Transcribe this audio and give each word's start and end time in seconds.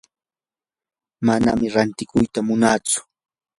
manam 1.25 1.59
rantikuyta 1.73 2.39
munatsu. 2.47 2.99